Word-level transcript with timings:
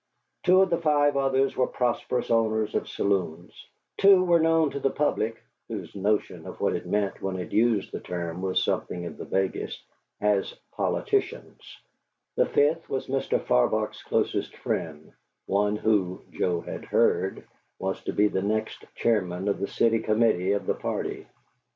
Two 0.41 0.61
of 0.63 0.71
the 0.71 0.79
five 0.81 1.15
others 1.15 1.55
were 1.55 1.67
prosperous 1.67 2.31
owners 2.31 2.73
of 2.73 2.89
saloons; 2.89 3.67
two 3.99 4.23
were 4.23 4.39
known 4.39 4.71
to 4.71 4.79
the 4.79 4.89
public 4.89 5.37
(whose 5.67 5.93
notion 5.93 6.47
of 6.47 6.59
what 6.59 6.75
it 6.75 6.87
meant 6.87 7.21
when 7.21 7.37
it 7.37 7.51
used 7.51 7.91
the 7.91 7.99
term 7.99 8.41
was 8.41 8.63
something 8.63 9.05
of 9.05 9.17
the 9.19 9.25
vaguest) 9.25 9.79
as 10.19 10.55
politicians; 10.71 11.77
the 12.35 12.47
fifth 12.47 12.89
was 12.89 13.05
Mr. 13.05 13.39
Farbach's 13.39 14.01
closest 14.01 14.57
friend, 14.57 15.11
one 15.45 15.75
who 15.75 16.23
(Joe 16.31 16.61
had 16.61 16.85
heard) 16.85 17.43
was 17.77 18.03
to 18.05 18.11
be 18.11 18.27
the 18.27 18.41
next 18.41 18.83
chairman 18.95 19.47
of 19.47 19.59
the 19.59 19.67
city 19.67 19.99
committee 19.99 20.53
of 20.53 20.65
the 20.65 20.73
party. 20.73 21.27